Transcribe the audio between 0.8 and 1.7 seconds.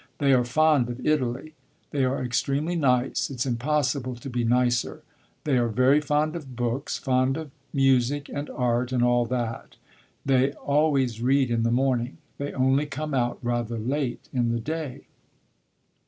of Italy.